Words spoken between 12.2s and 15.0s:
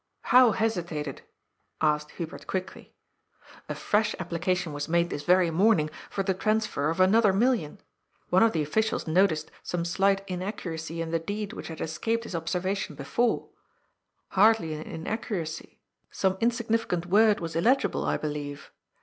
his observation before— ^hardly an